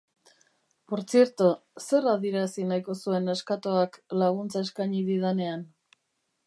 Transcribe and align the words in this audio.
Portzierto, 0.91 1.49
zer 1.83 2.07
adierazi 2.13 2.65
nahiko 2.71 2.97
zuen 3.05 3.31
neskatoak 3.33 4.01
laguntza 4.23 4.67
eskaini 4.69 5.05
didanean? 5.11 5.67